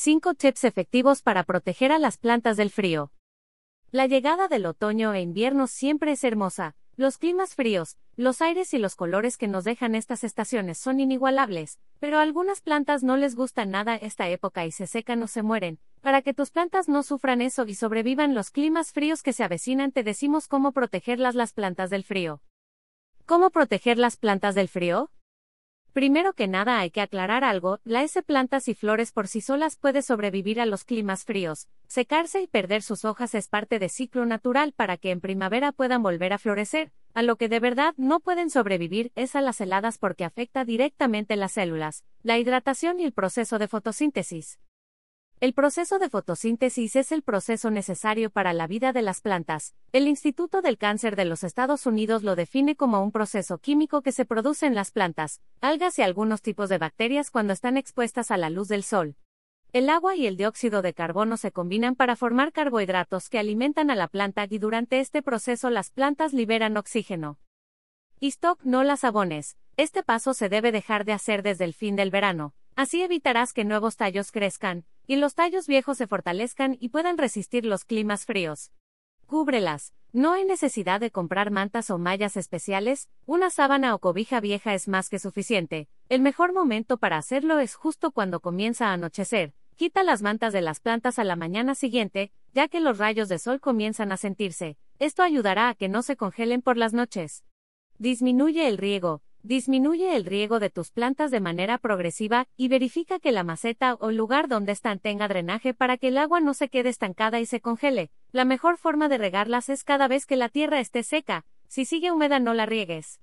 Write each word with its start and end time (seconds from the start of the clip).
5 0.00 0.34
tips 0.34 0.62
efectivos 0.62 1.22
para 1.22 1.42
proteger 1.42 1.90
a 1.90 1.98
las 1.98 2.18
plantas 2.18 2.56
del 2.56 2.70
frío. 2.70 3.10
La 3.90 4.06
llegada 4.06 4.46
del 4.46 4.64
otoño 4.66 5.12
e 5.12 5.20
invierno 5.20 5.66
siempre 5.66 6.12
es 6.12 6.22
hermosa. 6.22 6.76
Los 6.94 7.18
climas 7.18 7.56
fríos, 7.56 7.98
los 8.14 8.40
aires 8.40 8.72
y 8.74 8.78
los 8.78 8.94
colores 8.94 9.36
que 9.36 9.48
nos 9.48 9.64
dejan 9.64 9.96
estas 9.96 10.22
estaciones 10.22 10.78
son 10.78 11.00
inigualables, 11.00 11.80
pero 11.98 12.18
a 12.18 12.22
algunas 12.22 12.60
plantas 12.60 13.02
no 13.02 13.16
les 13.16 13.34
gusta 13.34 13.66
nada 13.66 13.96
esta 13.96 14.28
época 14.28 14.64
y 14.66 14.70
se 14.70 14.86
secan 14.86 15.20
o 15.24 15.26
se 15.26 15.42
mueren. 15.42 15.80
Para 16.00 16.22
que 16.22 16.32
tus 16.32 16.52
plantas 16.52 16.88
no 16.88 17.02
sufran 17.02 17.42
eso 17.42 17.66
y 17.66 17.74
sobrevivan 17.74 18.36
los 18.36 18.52
climas 18.52 18.92
fríos 18.92 19.24
que 19.24 19.32
se 19.32 19.42
avecinan, 19.42 19.90
te 19.90 20.04
decimos 20.04 20.46
cómo 20.46 20.70
protegerlas 20.70 21.34
las 21.34 21.52
plantas 21.52 21.90
del 21.90 22.04
frío. 22.04 22.40
¿Cómo 23.26 23.50
proteger 23.50 23.98
las 23.98 24.16
plantas 24.16 24.54
del 24.54 24.68
frío? 24.68 25.10
Primero 25.92 26.32
que 26.32 26.46
nada 26.46 26.78
hay 26.78 26.90
que 26.90 27.00
aclarar 27.00 27.42
algo, 27.42 27.80
la 27.84 28.02
S 28.02 28.22
plantas 28.22 28.68
y 28.68 28.74
flores 28.74 29.10
por 29.10 29.26
sí 29.26 29.40
solas 29.40 29.76
puede 29.76 30.02
sobrevivir 30.02 30.60
a 30.60 30.66
los 30.66 30.84
climas 30.84 31.24
fríos. 31.24 31.66
Secarse 31.88 32.42
y 32.42 32.46
perder 32.46 32.82
sus 32.82 33.04
hojas 33.04 33.34
es 33.34 33.48
parte 33.48 33.78
de 33.78 33.88
ciclo 33.88 34.26
natural 34.26 34.72
para 34.72 34.96
que 34.96 35.10
en 35.10 35.20
primavera 35.20 35.72
puedan 35.72 36.02
volver 36.02 36.32
a 36.32 36.38
florecer. 36.38 36.92
A 37.14 37.22
lo 37.22 37.36
que 37.36 37.48
de 37.48 37.58
verdad 37.58 37.94
no 37.96 38.20
pueden 38.20 38.50
sobrevivir 38.50 39.10
es 39.16 39.34
a 39.34 39.40
las 39.40 39.60
heladas 39.60 39.98
porque 39.98 40.24
afecta 40.24 40.64
directamente 40.64 41.34
las 41.36 41.52
células, 41.52 42.04
la 42.22 42.38
hidratación 42.38 43.00
y 43.00 43.04
el 43.04 43.12
proceso 43.12 43.58
de 43.58 43.66
fotosíntesis. 43.66 44.58
El 45.40 45.54
proceso 45.54 46.00
de 46.00 46.10
fotosíntesis 46.10 46.96
es 46.96 47.12
el 47.12 47.22
proceso 47.22 47.70
necesario 47.70 48.28
para 48.28 48.52
la 48.52 48.66
vida 48.66 48.92
de 48.92 49.02
las 49.02 49.20
plantas. 49.20 49.76
El 49.92 50.08
Instituto 50.08 50.62
del 50.62 50.78
Cáncer 50.78 51.14
de 51.14 51.24
los 51.24 51.44
Estados 51.44 51.86
Unidos 51.86 52.24
lo 52.24 52.34
define 52.34 52.74
como 52.74 53.00
un 53.00 53.12
proceso 53.12 53.58
químico 53.58 54.02
que 54.02 54.10
se 54.10 54.24
produce 54.24 54.66
en 54.66 54.74
las 54.74 54.90
plantas, 54.90 55.40
algas 55.60 55.96
y 56.00 56.02
algunos 56.02 56.42
tipos 56.42 56.68
de 56.68 56.78
bacterias 56.78 57.30
cuando 57.30 57.52
están 57.52 57.76
expuestas 57.76 58.32
a 58.32 58.36
la 58.36 58.50
luz 58.50 58.66
del 58.66 58.82
sol. 58.82 59.14
El 59.72 59.90
agua 59.90 60.16
y 60.16 60.26
el 60.26 60.36
dióxido 60.36 60.82
de 60.82 60.92
carbono 60.92 61.36
se 61.36 61.52
combinan 61.52 61.94
para 61.94 62.16
formar 62.16 62.50
carbohidratos 62.50 63.28
que 63.28 63.38
alimentan 63.38 63.92
a 63.92 63.94
la 63.94 64.08
planta 64.08 64.44
y 64.50 64.58
durante 64.58 64.98
este 64.98 65.22
proceso 65.22 65.70
las 65.70 65.92
plantas 65.92 66.32
liberan 66.32 66.76
oxígeno. 66.76 67.38
Y 68.18 68.26
stock 68.26 68.58
no 68.64 68.82
las 68.82 69.04
abones. 69.04 69.56
Este 69.76 70.02
paso 70.02 70.34
se 70.34 70.48
debe 70.48 70.72
dejar 70.72 71.04
de 71.04 71.12
hacer 71.12 71.44
desde 71.44 71.64
el 71.64 71.74
fin 71.74 71.94
del 71.94 72.10
verano. 72.10 72.54
Así 72.74 73.02
evitarás 73.02 73.52
que 73.52 73.64
nuevos 73.64 73.96
tallos 73.96 74.32
crezcan, 74.32 74.84
y 75.08 75.16
los 75.16 75.34
tallos 75.34 75.66
viejos 75.66 75.96
se 75.96 76.06
fortalezcan 76.06 76.76
y 76.78 76.90
puedan 76.90 77.16
resistir 77.16 77.64
los 77.64 77.84
climas 77.84 78.26
fríos. 78.26 78.72
Cúbrelas. 79.26 79.94
No 80.12 80.32
hay 80.32 80.44
necesidad 80.44 81.00
de 81.00 81.10
comprar 81.10 81.50
mantas 81.50 81.90
o 81.90 81.98
mallas 81.98 82.36
especiales, 82.36 83.08
una 83.24 83.48
sábana 83.48 83.94
o 83.94 83.98
cobija 83.98 84.40
vieja 84.40 84.74
es 84.74 84.86
más 84.86 85.08
que 85.08 85.18
suficiente. 85.18 85.88
El 86.10 86.20
mejor 86.20 86.52
momento 86.52 86.98
para 86.98 87.16
hacerlo 87.16 87.58
es 87.58 87.74
justo 87.74 88.10
cuando 88.10 88.40
comienza 88.40 88.88
a 88.88 88.92
anochecer. 88.92 89.54
Quita 89.76 90.02
las 90.02 90.20
mantas 90.20 90.52
de 90.52 90.60
las 90.60 90.80
plantas 90.80 91.18
a 91.18 91.24
la 91.24 91.36
mañana 91.36 91.74
siguiente, 91.74 92.30
ya 92.52 92.68
que 92.68 92.80
los 92.80 92.98
rayos 92.98 93.30
de 93.30 93.38
sol 93.38 93.60
comienzan 93.60 94.12
a 94.12 94.18
sentirse. 94.18 94.76
Esto 94.98 95.22
ayudará 95.22 95.70
a 95.70 95.74
que 95.74 95.88
no 95.88 96.02
se 96.02 96.16
congelen 96.16 96.60
por 96.60 96.76
las 96.76 96.92
noches. 96.92 97.44
Disminuye 97.98 98.68
el 98.68 98.76
riego. 98.76 99.22
Disminuye 99.48 100.14
el 100.14 100.26
riego 100.26 100.60
de 100.60 100.68
tus 100.68 100.90
plantas 100.90 101.30
de 101.30 101.40
manera 101.40 101.78
progresiva 101.78 102.46
y 102.58 102.68
verifica 102.68 103.18
que 103.18 103.32
la 103.32 103.44
maceta 103.44 103.94
o 103.94 104.10
lugar 104.10 104.46
donde 104.46 104.72
están 104.72 104.98
tenga 104.98 105.26
drenaje 105.26 105.72
para 105.72 105.96
que 105.96 106.08
el 106.08 106.18
agua 106.18 106.40
no 106.40 106.52
se 106.52 106.68
quede 106.68 106.90
estancada 106.90 107.40
y 107.40 107.46
se 107.46 107.62
congele. 107.62 108.10
La 108.30 108.44
mejor 108.44 108.76
forma 108.76 109.08
de 109.08 109.16
regarlas 109.16 109.70
es 109.70 109.84
cada 109.84 110.06
vez 110.06 110.26
que 110.26 110.36
la 110.36 110.50
tierra 110.50 110.80
esté 110.80 111.02
seca. 111.02 111.46
Si 111.66 111.86
sigue 111.86 112.12
húmeda 112.12 112.40
no 112.40 112.52
la 112.52 112.66
riegues. 112.66 113.22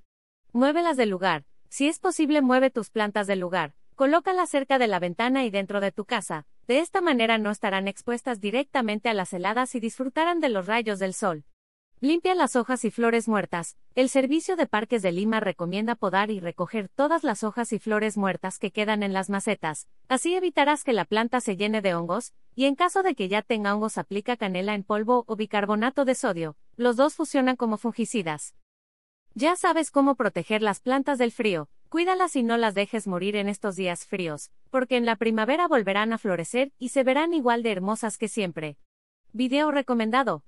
Muévelas 0.51 0.97
del 0.97 1.11
lugar. 1.11 1.45
Si 1.69 1.87
es 1.87 1.99
posible 1.99 2.41
mueve 2.41 2.71
tus 2.71 2.89
plantas 2.89 3.27
del 3.27 3.39
lugar. 3.39 3.75
Colócalas 3.93 4.49
cerca 4.49 4.79
de 4.79 4.87
la 4.87 4.97
ventana 4.97 5.45
y 5.45 5.51
dentro 5.51 5.79
de 5.79 5.91
tu 5.91 6.05
casa. 6.05 6.47
De 6.65 6.79
esta 6.79 7.01
manera 7.01 7.37
no 7.37 7.51
estarán 7.51 7.87
expuestas 7.87 8.41
directamente 8.41 9.09
a 9.09 9.13
las 9.13 9.31
heladas 9.31 9.75
y 9.75 9.79
disfrutarán 9.79 10.39
de 10.39 10.49
los 10.49 10.65
rayos 10.65 10.97
del 10.97 11.13
sol. 11.13 11.45
Limpia 12.01 12.35
las 12.35 12.57
hojas 12.57 12.83
y 12.83 12.91
flores 12.91 13.29
muertas. 13.29 13.77
El 13.95 14.09
Servicio 14.09 14.57
de 14.57 14.67
Parques 14.67 15.01
de 15.01 15.13
Lima 15.13 15.39
recomienda 15.39 15.95
podar 15.95 16.29
y 16.29 16.41
recoger 16.41 16.89
todas 16.89 17.23
las 17.23 17.41
hojas 17.45 17.71
y 17.71 17.79
flores 17.79 18.17
muertas 18.17 18.59
que 18.59 18.71
quedan 18.71 19.01
en 19.01 19.13
las 19.13 19.29
macetas. 19.29 19.87
Así 20.09 20.35
evitarás 20.35 20.83
que 20.83 20.91
la 20.91 21.05
planta 21.05 21.39
se 21.39 21.55
llene 21.55 21.81
de 21.81 21.95
hongos, 21.95 22.33
y 22.53 22.65
en 22.65 22.75
caso 22.75 23.01
de 23.01 23.15
que 23.15 23.29
ya 23.29 23.41
tenga 23.41 23.73
hongos 23.73 23.97
aplica 23.97 24.35
canela 24.35 24.75
en 24.75 24.83
polvo 24.83 25.23
o 25.25 25.37
bicarbonato 25.37 26.03
de 26.03 26.15
sodio. 26.15 26.57
Los 26.75 26.97
dos 26.97 27.15
funcionan 27.15 27.55
como 27.55 27.77
fungicidas. 27.77 28.55
Ya 29.33 29.55
sabes 29.55 29.89
cómo 29.89 30.15
proteger 30.15 30.61
las 30.61 30.81
plantas 30.81 31.17
del 31.17 31.31
frío. 31.31 31.69
Cuídalas 31.87 32.35
y 32.35 32.43
no 32.43 32.57
las 32.57 32.75
dejes 32.75 33.07
morir 33.07 33.37
en 33.37 33.47
estos 33.47 33.77
días 33.77 34.05
fríos, 34.05 34.51
porque 34.69 34.97
en 34.97 35.05
la 35.05 35.15
primavera 35.15 35.69
volverán 35.69 36.11
a 36.11 36.17
florecer 36.17 36.73
y 36.77 36.89
se 36.89 37.03
verán 37.03 37.33
igual 37.33 37.63
de 37.63 37.71
hermosas 37.71 38.17
que 38.17 38.27
siempre. 38.27 38.77
Video 39.31 39.71
recomendado. 39.71 40.43